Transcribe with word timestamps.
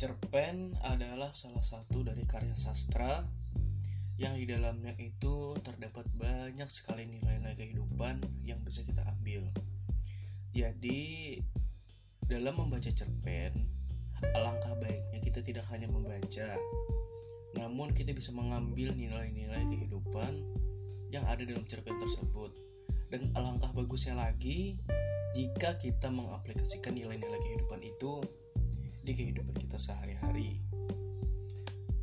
Cerpen 0.00 0.72
adalah 0.88 1.28
salah 1.36 1.60
satu 1.60 2.00
dari 2.00 2.24
karya 2.24 2.56
sastra 2.56 3.20
yang 4.16 4.32
di 4.32 4.48
dalamnya 4.48 4.96
itu 4.96 5.52
terdapat 5.60 6.08
banyak 6.16 6.64
sekali 6.72 7.04
nilai-nilai 7.04 7.52
kehidupan 7.52 8.24
yang 8.40 8.56
bisa 8.64 8.80
kita 8.80 9.04
ambil. 9.04 9.44
Jadi, 10.56 11.36
dalam 12.24 12.56
membaca 12.56 12.88
cerpen, 12.88 13.52
alangkah 14.40 14.72
baiknya 14.80 15.20
kita 15.20 15.44
tidak 15.44 15.68
hanya 15.68 15.92
membaca, 15.92 16.48
namun 17.60 17.92
kita 17.92 18.16
bisa 18.16 18.32
mengambil 18.32 18.96
nilai-nilai 18.96 19.68
kehidupan 19.68 20.32
yang 21.12 21.28
ada 21.28 21.44
dalam 21.44 21.68
cerpen 21.68 22.00
tersebut. 22.00 22.56
Dan 23.12 23.36
alangkah 23.36 23.68
bagusnya 23.76 24.16
lagi 24.16 24.80
jika 25.36 25.76
kita 25.76 26.08
mengaplikasikan 26.08 26.96
nilai-nilai 26.96 27.40
kehidupan 27.44 27.84
itu 27.84 28.24
di 29.10 29.18
kehidupan 29.18 29.58
kita 29.58 29.74
sehari-hari. 29.74 30.62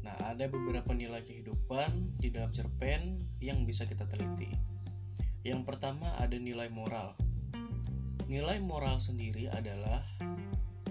Nah, 0.04 0.12
ada 0.28 0.52
beberapa 0.52 0.92
nilai 0.92 1.24
kehidupan 1.24 2.20
di 2.20 2.28
dalam 2.36 2.52
cerpen 2.52 3.24
yang 3.40 3.64
bisa 3.64 3.88
kita 3.88 4.04
teliti. 4.12 4.52
Yang 5.48 5.64
pertama 5.64 6.12
ada 6.20 6.36
nilai 6.36 6.68
moral. 6.68 7.16
Nilai 8.28 8.60
moral 8.60 9.00
sendiri 9.00 9.48
adalah 9.48 10.04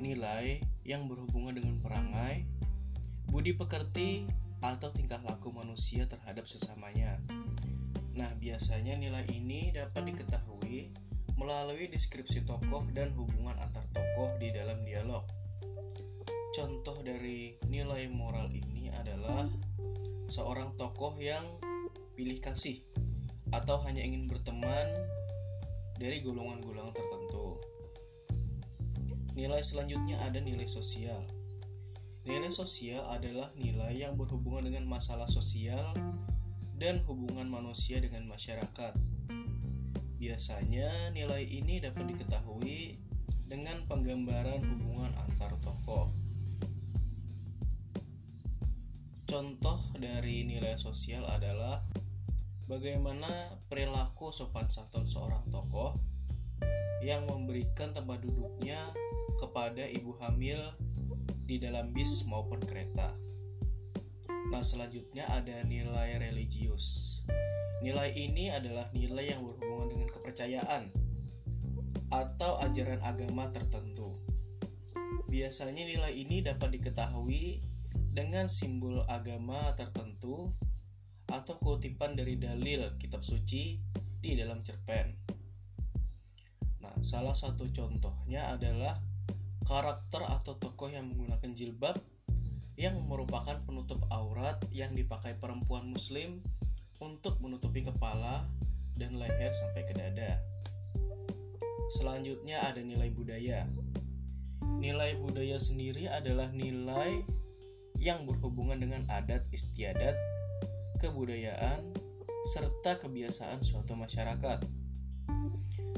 nilai 0.00 0.64
yang 0.88 1.04
berhubungan 1.04 1.52
dengan 1.52 1.76
perangai, 1.84 2.48
budi 3.28 3.52
pekerti, 3.52 4.24
atau 4.64 4.88
tingkah 4.88 5.20
laku 5.20 5.52
manusia 5.52 6.08
terhadap 6.08 6.48
sesamanya. 6.48 7.20
Nah, 8.16 8.32
biasanya 8.40 8.96
nilai 8.96 9.28
ini 9.36 9.68
dapat 9.68 10.08
diketahui 10.08 10.88
melalui 11.36 11.92
deskripsi 11.92 12.48
tokoh 12.48 12.88
dan 12.96 13.12
hubungan 13.12 13.52
antar 13.60 13.84
tokoh 13.92 14.32
di 14.40 14.48
dalam 14.56 14.80
dialog. 14.88 15.35
Contoh 16.56 17.04
dari 17.04 17.52
nilai 17.68 18.08
moral 18.08 18.48
ini 18.48 18.88
adalah 18.96 19.44
seorang 20.24 20.72
tokoh 20.80 21.12
yang 21.20 21.44
pilih 22.16 22.40
kasih 22.40 22.80
atau 23.52 23.76
hanya 23.84 24.00
ingin 24.00 24.24
berteman 24.24 24.88
dari 26.00 26.24
golongan-golongan 26.24 26.96
tertentu. 26.96 27.60
Nilai 29.36 29.60
selanjutnya 29.60 30.16
ada 30.24 30.40
nilai 30.40 30.64
sosial. 30.64 31.28
Nilai 32.24 32.48
sosial 32.48 33.04
adalah 33.04 33.52
nilai 33.60 33.92
yang 33.92 34.16
berhubungan 34.16 34.72
dengan 34.72 34.88
masalah 34.88 35.28
sosial 35.28 35.92
dan 36.80 37.04
hubungan 37.04 37.52
manusia 37.52 38.00
dengan 38.00 38.24
masyarakat. 38.32 38.96
Biasanya 40.16 41.12
nilai 41.12 41.44
ini 41.44 41.84
dapat 41.84 42.16
diketahui 42.16 42.96
dengan 43.44 43.84
penggambaran 43.84 44.64
hubungan 44.64 45.12
antar 45.20 45.52
tokoh. 45.60 46.25
Contoh 49.26 49.82
dari 49.98 50.46
nilai 50.46 50.78
sosial 50.78 51.26
adalah 51.26 51.82
bagaimana 52.70 53.58
perilaku 53.66 54.30
sopan 54.30 54.70
santun 54.70 55.02
seorang 55.02 55.42
tokoh 55.50 55.98
yang 57.02 57.26
memberikan 57.26 57.90
tempat 57.90 58.22
duduknya 58.22 58.78
kepada 59.34 59.82
ibu 59.90 60.14
hamil 60.22 60.62
di 61.42 61.58
dalam 61.58 61.90
bis 61.90 62.22
maupun 62.30 62.62
kereta. 62.62 63.18
Nah, 64.54 64.62
selanjutnya 64.62 65.26
ada 65.26 65.58
nilai 65.66 66.22
religius. 66.22 67.18
Nilai 67.82 68.14
ini 68.14 68.54
adalah 68.54 68.86
nilai 68.94 69.34
yang 69.34 69.42
berhubungan 69.42 69.90
dengan 69.90 70.08
kepercayaan 70.14 70.82
atau 72.14 72.62
ajaran 72.62 73.02
agama 73.02 73.50
tertentu. 73.50 74.14
Biasanya 75.26 75.82
nilai 75.82 76.14
ini 76.14 76.46
dapat 76.46 76.78
diketahui 76.78 77.74
dengan 78.16 78.48
simbol 78.48 79.04
agama 79.12 79.76
tertentu 79.76 80.48
atau 81.28 81.60
kutipan 81.60 82.16
dari 82.16 82.40
dalil 82.40 82.80
kitab 82.96 83.20
suci 83.20 83.76
di 84.24 84.32
dalam 84.40 84.64
cerpen. 84.64 85.12
Nah, 86.80 86.96
salah 87.04 87.36
satu 87.36 87.68
contohnya 87.68 88.56
adalah 88.56 88.96
karakter 89.68 90.24
atau 90.24 90.56
tokoh 90.56 90.88
yang 90.88 91.12
menggunakan 91.12 91.52
jilbab 91.52 92.00
yang 92.80 92.96
merupakan 93.04 93.60
penutup 93.68 94.00
aurat 94.08 94.56
yang 94.72 94.96
dipakai 94.96 95.36
perempuan 95.36 95.84
muslim 95.92 96.40
untuk 97.04 97.36
menutupi 97.44 97.84
kepala 97.84 98.48
dan 98.96 99.12
leher 99.20 99.52
sampai 99.52 99.84
ke 99.84 99.92
dada. 99.92 100.40
Selanjutnya 101.92 102.64
ada 102.64 102.80
nilai 102.80 103.12
budaya. 103.12 103.68
Nilai 104.80 105.20
budaya 105.20 105.60
sendiri 105.60 106.08
adalah 106.08 106.48
nilai 106.56 107.20
yang 108.00 108.24
berhubungan 108.28 108.80
dengan 108.80 109.02
adat 109.08 109.46
istiadat, 109.52 110.14
kebudayaan, 111.00 111.80
serta 112.46 113.00
kebiasaan 113.02 113.60
suatu 113.64 113.98
masyarakat. 113.98 114.62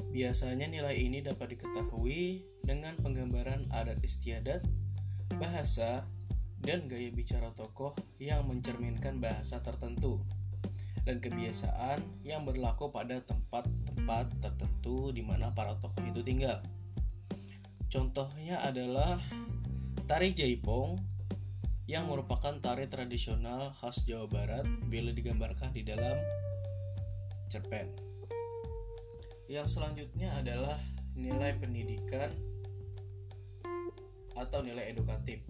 Biasanya 0.09 0.66
nilai 0.66 0.97
ini 0.97 1.20
dapat 1.20 1.54
diketahui 1.59 2.42
dengan 2.64 2.97
penggambaran 2.98 3.69
adat 3.70 4.00
istiadat, 4.00 4.64
bahasa, 5.36 6.09
dan 6.59 6.91
gaya 6.91 7.12
bicara 7.14 7.53
tokoh 7.54 7.94
yang 8.19 8.42
mencerminkan 8.48 9.22
bahasa 9.22 9.62
tertentu 9.62 10.19
dan 11.06 11.22
kebiasaan 11.22 12.03
yang 12.26 12.44
berlaku 12.44 12.92
pada 12.92 13.22
tempat-tempat 13.25 14.28
tertentu 14.44 15.09
di 15.15 15.25
mana 15.25 15.54
para 15.56 15.78
tokoh 15.80 16.04
itu 16.04 16.20
tinggal. 16.20 16.60
Contohnya 17.88 18.60
adalah 18.60 19.16
tari 20.04 20.36
jaipong 20.36 21.00
yang 21.88 22.04
merupakan 22.04 22.53
tari 22.60 22.84
tradisional 22.84 23.72
khas 23.72 24.04
Jawa 24.04 24.28
Barat 24.28 24.69
bila 24.93 25.09
digambarkan 25.09 25.72
di 25.72 25.88
dalam 25.88 26.21
cerpen. 27.49 27.88
Yang 29.49 29.81
selanjutnya 29.81 30.37
adalah 30.37 30.77
nilai 31.16 31.56
pendidikan 31.56 32.28
atau 34.37 34.60
nilai 34.60 34.93
edukatif. 34.93 35.41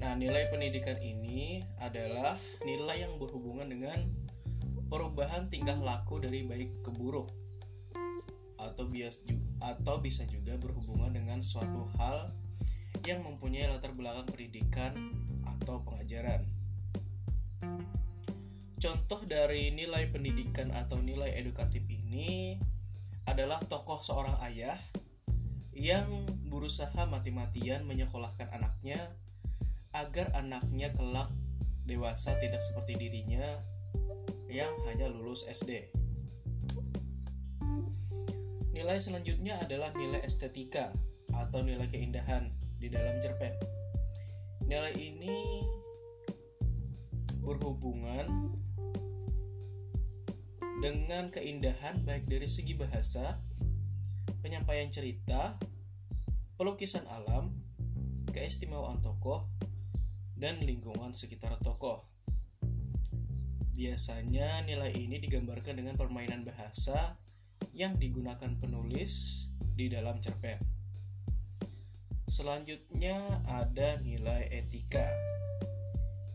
Nah, 0.00 0.16
nilai 0.16 0.48
pendidikan 0.48 0.96
ini 1.04 1.60
adalah 1.84 2.32
nilai 2.64 3.04
yang 3.04 3.20
berhubungan 3.20 3.68
dengan 3.68 4.08
perubahan 4.88 5.52
tingkah 5.52 5.76
laku 5.84 6.16
dari 6.16 6.48
baik 6.48 6.80
ke 6.80 6.90
buruk 6.96 7.28
atau 8.56 8.88
bias 8.88 9.20
atau 9.60 10.00
bisa 10.00 10.24
juga 10.32 10.56
berhubungan 10.56 11.12
dengan 11.12 11.44
suatu 11.44 11.92
hal 12.00 12.32
yang 13.04 13.20
mempunyai 13.20 13.68
latar 13.68 13.92
belakang 13.92 14.24
pendidikan 14.32 14.92
atau 15.62 15.80
pengajaran. 15.86 16.42
Contoh 18.82 19.22
dari 19.30 19.70
nilai 19.70 20.10
pendidikan 20.10 20.74
atau 20.74 20.98
nilai 20.98 21.30
edukatif 21.38 21.86
ini 21.86 22.58
adalah 23.30 23.62
tokoh 23.70 24.02
seorang 24.02 24.34
ayah 24.50 24.74
yang 25.70 26.10
berusaha 26.50 27.06
mati-matian 27.06 27.86
menyekolahkan 27.86 28.50
anaknya 28.50 28.98
agar 29.94 30.34
anaknya 30.34 30.90
kelak 30.98 31.30
dewasa 31.86 32.34
tidak 32.42 32.58
seperti 32.58 32.98
dirinya 32.98 33.46
yang 34.50 34.74
hanya 34.90 35.06
lulus 35.08 35.46
SD. 35.46 35.94
Nilai 38.74 38.98
selanjutnya 38.98 39.62
adalah 39.62 39.94
nilai 39.94 40.20
estetika 40.26 40.90
atau 41.32 41.62
nilai 41.62 41.86
keindahan 41.86 42.50
di 42.82 42.90
dalam 42.90 43.16
cerpen. 43.22 43.81
Nilai 44.72 44.96
ini 44.96 45.68
berhubungan 47.44 48.56
dengan 50.80 51.28
keindahan 51.28 52.00
baik 52.08 52.24
dari 52.24 52.48
segi 52.48 52.72
bahasa, 52.72 53.36
penyampaian 54.40 54.88
cerita, 54.88 55.60
pelukisan 56.56 57.04
alam, 57.12 57.52
keistimewaan 58.32 59.04
tokoh, 59.04 59.44
dan 60.40 60.56
lingkungan 60.64 61.12
sekitar 61.12 61.52
tokoh. 61.60 62.08
Biasanya 63.76 64.64
nilai 64.64 64.96
ini 64.96 65.20
digambarkan 65.20 65.84
dengan 65.84 66.00
permainan 66.00 66.48
bahasa 66.48 67.20
yang 67.76 68.00
digunakan 68.00 68.56
penulis 68.56 69.44
di 69.76 69.92
dalam 69.92 70.16
cerpen. 70.24 70.81
Selanjutnya 72.32 73.20
ada 73.44 74.00
nilai 74.00 74.48
etika. 74.48 75.04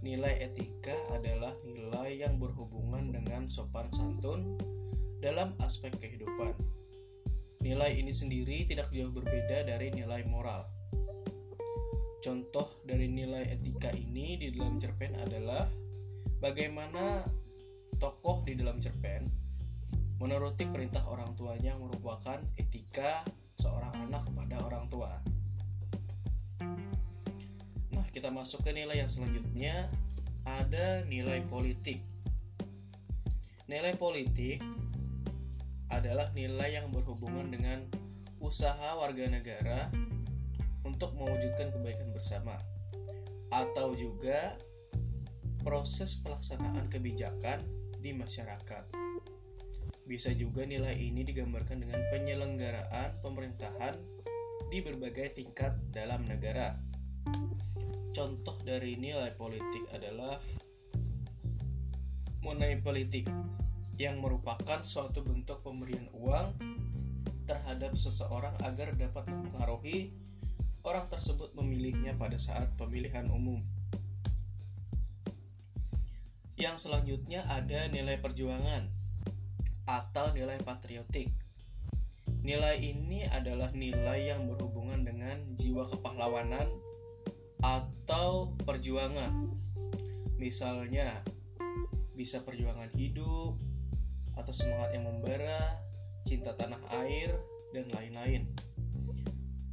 Nilai 0.05 0.45
etika 0.45 0.93
adalah 1.09 1.49
nilai 1.65 2.21
yang 2.21 2.37
berhubungan 2.37 3.09
dengan 3.09 3.49
sopan 3.49 3.89
santun 3.89 4.61
dalam 5.25 5.57
aspek 5.65 5.89
kehidupan. 5.97 6.53
Nilai 7.65 7.97
ini 7.97 8.13
sendiri 8.13 8.69
tidak 8.69 8.93
jauh 8.93 9.09
berbeda 9.09 9.65
dari 9.65 9.89
nilai 9.89 10.21
moral. 10.29 10.69
Contoh 12.21 12.69
dari 12.85 13.09
nilai 13.09 13.49
etika 13.49 13.89
ini 13.97 14.37
di 14.37 14.53
dalam 14.53 14.77
cerpen 14.77 15.17
adalah 15.17 15.65
bagaimana 16.37 17.25
tokoh 17.97 18.45
di 18.45 18.53
dalam 18.53 18.77
cerpen 18.77 19.25
menuruti 20.21 20.69
perintah 20.69 21.01
orang 21.09 21.33
tuanya 21.33 21.73
merupakan 21.81 22.37
etika 22.53 23.25
seorang 23.57 24.05
anak 24.05 24.21
kepada 24.29 24.61
orang 24.61 24.85
tua 24.93 25.36
kita 28.17 28.33
masuk 28.33 28.65
ke 28.65 28.73
nilai 28.73 28.97
yang 28.97 29.05
selanjutnya 29.05 29.85
ada 30.41 31.05
nilai 31.05 31.37
politik. 31.45 32.01
Nilai 33.69 33.93
politik 33.93 34.57
adalah 35.93 36.25
nilai 36.33 36.81
yang 36.81 36.89
berhubungan 36.89 37.53
dengan 37.53 37.85
usaha 38.41 38.97
warga 38.97 39.29
negara 39.29 39.93
untuk 40.81 41.13
mewujudkan 41.13 41.69
kebaikan 41.69 42.09
bersama 42.09 42.57
atau 43.53 43.93
juga 43.93 44.57
proses 45.61 46.17
pelaksanaan 46.17 46.89
kebijakan 46.89 47.61
di 48.01 48.17
masyarakat. 48.17 48.97
Bisa 50.09 50.33
juga 50.33 50.65
nilai 50.65 50.97
ini 50.97 51.21
digambarkan 51.21 51.85
dengan 51.85 52.01
penyelenggaraan 52.09 53.13
pemerintahan 53.21 53.93
di 54.73 54.81
berbagai 54.81 55.37
tingkat 55.37 55.77
dalam 55.93 56.25
negara. 56.25 56.81
Contoh 58.17 58.57
dari 58.65 58.97
nilai 58.97 59.29
politik 59.37 59.85
adalah 59.93 60.41
money 62.41 62.81
politik 62.81 63.29
yang 64.01 64.17
merupakan 64.25 64.81
suatu 64.81 65.21
bentuk 65.21 65.61
pemberian 65.61 66.01
uang 66.17 66.49
terhadap 67.45 67.93
seseorang 67.93 68.57
agar 68.65 68.97
dapat 68.97 69.21
mempengaruhi 69.29 70.09
orang 70.81 71.05
tersebut 71.13 71.53
memilihnya 71.53 72.17
pada 72.17 72.41
saat 72.41 72.73
pemilihan 72.73 73.29
umum. 73.29 73.61
Yang 76.57 76.89
selanjutnya 76.89 77.45
ada 77.53 77.85
nilai 77.85 78.17
perjuangan 78.17 78.89
atau 79.85 80.33
nilai 80.33 80.57
patriotik. 80.65 81.29
Nilai 82.41 82.81
ini 82.81 83.29
adalah 83.29 83.69
nilai 83.77 84.33
yang 84.33 84.49
berhubungan 84.49 85.05
dengan 85.05 85.37
jiwa 85.53 85.85
kepahlawanan 85.85 86.86
atau 87.61 88.53
perjuangan. 88.61 89.49
Misalnya, 90.37 91.25
bisa 92.13 92.41
perjuangan 92.45 92.89
hidup 92.93 93.57
atau 94.37 94.53
semangat 94.53 94.93
yang 94.93 95.05
membara, 95.09 95.61
cinta 96.21 96.53
tanah 96.53 96.77
air, 97.05 97.33
dan 97.73 97.89
lain-lain. 97.93 98.49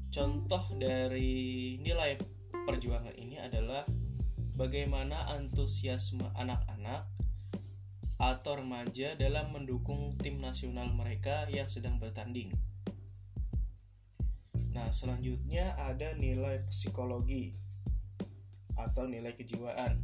Contoh 0.09 0.63
dari 0.79 1.77
nilai 1.83 2.17
perjuangan 2.65 3.13
ini 3.19 3.41
adalah 3.43 3.83
bagaimana 4.55 5.35
antusiasme 5.35 6.25
anak-anak 6.39 7.11
atau 8.23 8.63
remaja 8.63 9.19
dalam 9.19 9.51
mendukung 9.51 10.15
tim 10.23 10.39
nasional 10.39 10.87
mereka 10.95 11.51
yang 11.51 11.67
sedang 11.67 11.99
bertanding. 11.99 12.49
Nah, 14.71 14.91
selanjutnya 14.91 15.75
ada 15.79 16.15
nilai 16.15 16.63
psikologi 16.71 17.64
atau 18.79 19.07
nilai 19.07 19.35
kejiwaan. 19.37 20.01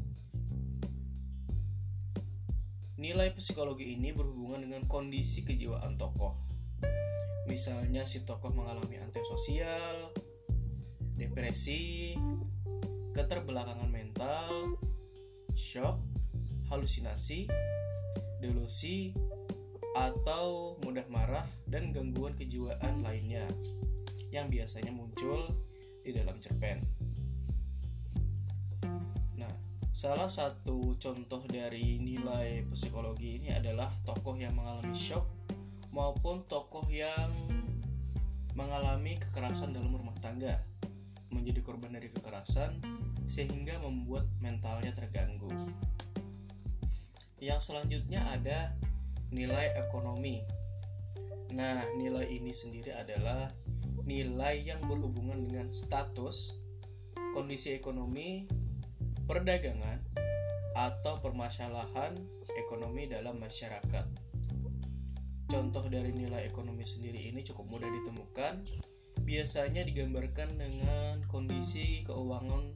Nilai 3.01 3.33
psikologi 3.33 3.97
ini 3.97 4.13
berhubungan 4.13 4.69
dengan 4.69 4.85
kondisi 4.85 5.49
kejiwaan 5.49 5.97
tokoh 5.97 6.51
Misalnya 7.51 8.07
si 8.07 8.23
tokoh 8.23 8.55
mengalami 8.55 9.03
antisosial, 9.03 10.15
depresi, 11.19 12.15
keterbelakangan 13.11 13.91
mental, 13.91 14.79
shock, 15.51 15.99
halusinasi, 16.71 17.51
delusi, 18.39 19.11
atau 19.99 20.79
mudah 20.87 21.03
marah 21.11 21.43
dan 21.67 21.91
gangguan 21.91 22.39
kejiwaan 22.39 23.03
lainnya 23.03 23.43
yang 24.31 24.47
biasanya 24.47 24.95
muncul 24.95 25.51
di 26.07 26.15
dalam 26.15 26.39
cerpen. 26.39 26.87
Salah 29.91 30.31
satu 30.31 30.95
contoh 31.03 31.43
dari 31.51 31.99
nilai 31.99 32.63
psikologi 32.71 33.43
ini 33.43 33.51
adalah 33.51 33.91
tokoh 34.07 34.39
yang 34.39 34.55
mengalami 34.55 34.95
shock 34.95 35.27
maupun 35.91 36.47
tokoh 36.47 36.87
yang 36.87 37.27
mengalami 38.55 39.19
kekerasan 39.19 39.75
dalam 39.75 39.91
rumah 39.91 40.15
tangga 40.23 40.63
menjadi 41.35 41.59
korban 41.67 41.91
dari 41.91 42.07
kekerasan 42.07 42.79
sehingga 43.27 43.83
membuat 43.83 44.31
mentalnya 44.39 44.95
terganggu. 44.95 45.51
Yang 47.43 47.75
selanjutnya 47.75 48.23
ada 48.31 48.71
nilai 49.35 49.75
ekonomi. 49.75 50.39
Nah, 51.51 51.83
nilai 51.99 52.31
ini 52.31 52.55
sendiri 52.55 52.95
adalah 52.95 53.51
nilai 54.07 54.55
yang 54.63 54.79
berhubungan 54.87 55.51
dengan 55.51 55.67
status, 55.75 56.63
kondisi 57.35 57.75
ekonomi, 57.75 58.47
perdagangan, 59.31 60.03
atau 60.75 61.23
permasalahan 61.23 62.19
ekonomi 62.59 63.07
dalam 63.07 63.39
masyarakat. 63.39 64.07
Contoh 65.51 65.87
dari 65.87 66.11
nilai 66.15 66.47
ekonomi 66.47 66.83
sendiri 66.87 67.31
ini 67.31 67.43
cukup 67.47 67.67
mudah 67.71 67.91
ditemukan. 67.91 68.67
Biasanya 69.23 69.87
digambarkan 69.87 70.59
dengan 70.59 71.23
kondisi 71.31 72.03
keuangan 72.07 72.75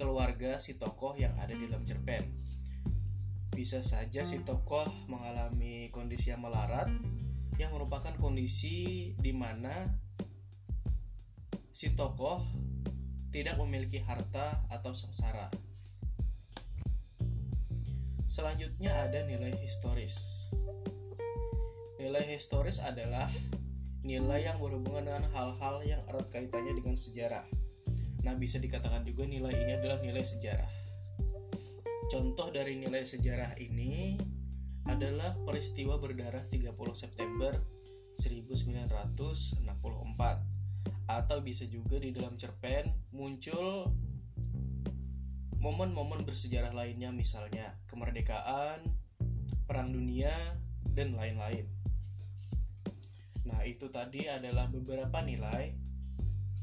keluarga 0.00 0.56
si 0.56 0.80
tokoh 0.80 1.16
yang 1.20 1.36
ada 1.36 1.52
di 1.52 1.68
dalam 1.68 1.84
cerpen. 1.84 2.24
Bisa 3.52 3.84
saja 3.84 4.24
si 4.24 4.40
tokoh 4.40 4.88
mengalami 5.08 5.92
kondisi 5.92 6.32
yang 6.32 6.40
melarat, 6.40 6.88
yang 7.60 7.76
merupakan 7.76 8.16
kondisi 8.16 9.12
di 9.20 9.32
mana 9.36 9.72
si 11.68 11.92
tokoh 11.92 12.40
tidak 13.28 13.60
memiliki 13.60 14.00
harta 14.00 14.64
atau 14.72 14.96
sengsara. 14.96 15.69
Selanjutnya 18.30 18.94
ada 18.94 19.26
nilai 19.26 19.50
historis. 19.58 20.46
Nilai 21.98 22.22
historis 22.30 22.78
adalah 22.78 23.26
nilai 24.06 24.46
yang 24.46 24.54
berhubungan 24.62 25.10
dengan 25.10 25.26
hal-hal 25.34 25.82
yang 25.82 25.98
erat 26.06 26.30
kaitannya 26.30 26.78
dengan 26.78 26.94
sejarah. 26.94 27.42
Nah, 28.22 28.38
bisa 28.38 28.62
dikatakan 28.62 29.02
juga 29.02 29.26
nilai 29.26 29.50
ini 29.50 29.74
adalah 29.74 29.98
nilai 29.98 30.22
sejarah. 30.22 30.70
Contoh 32.06 32.54
dari 32.54 32.78
nilai 32.78 33.02
sejarah 33.02 33.58
ini 33.58 34.14
adalah 34.86 35.34
peristiwa 35.42 35.98
berdarah 35.98 36.46
30 36.46 36.70
September 36.94 37.50
1964 38.14 39.66
atau 41.10 41.38
bisa 41.42 41.66
juga 41.66 41.98
di 41.98 42.14
dalam 42.14 42.38
cerpen 42.38 42.94
muncul 43.10 43.90
momen-momen 45.60 46.24
bersejarah 46.24 46.72
lainnya 46.72 47.12
misalnya 47.12 47.76
kemerdekaan, 47.84 48.80
perang 49.68 49.92
dunia, 49.92 50.32
dan 50.96 51.12
lain-lain. 51.12 51.68
Nah, 53.44 53.60
itu 53.68 53.92
tadi 53.92 54.24
adalah 54.24 54.72
beberapa 54.72 55.20
nilai 55.20 55.76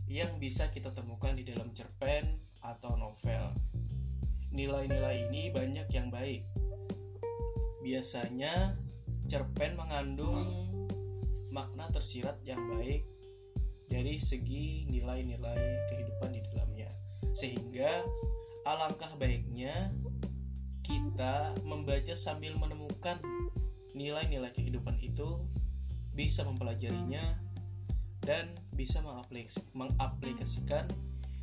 yang 0.10 0.42
bisa 0.42 0.74
kita 0.74 0.92
temukan 0.98 1.38
di 1.38 1.46
dalam 1.46 1.70
cerpen 1.78 2.42
atau 2.66 2.98
novel. 2.98 3.54
Nilai-nilai 4.50 5.30
ini 5.30 5.54
banyak 5.54 5.88
yang 5.94 6.10
baik. 6.10 6.42
Biasanya 7.86 8.74
cerpen 9.30 9.78
mengandung 9.78 10.68
makna 11.54 11.86
tersirat 11.94 12.40
yang 12.48 12.60
baik 12.74 13.06
dari 13.88 14.18
segi 14.20 14.88
nilai-nilai 14.90 15.86
kehidupan 15.92 16.32
di 16.34 16.42
dalamnya. 16.52 16.90
Sehingga 17.36 18.04
alangkah 18.68 19.08
baiknya 19.16 19.96
kita 20.84 21.56
membaca 21.64 22.12
sambil 22.20 22.52
menemukan 22.60 23.16
nilai-nilai 23.96 24.52
kehidupan 24.52 25.00
itu 25.00 25.40
bisa 26.12 26.44
mempelajarinya 26.44 27.24
dan 28.28 28.52
bisa 28.76 29.00
mengaplikasikan 29.72 30.84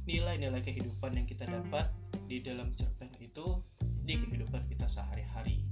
nilai-nilai 0.04 0.60
kehidupan 0.60 1.16
yang 1.16 1.24
kita 1.24 1.48
dapat 1.48 1.88
di 2.28 2.44
dalam 2.44 2.68
cerpen 2.76 3.08
itu 3.24 3.56
di 4.04 4.20
kehidupan 4.20 4.68
kita 4.68 4.84
sehari-hari. 4.84 5.64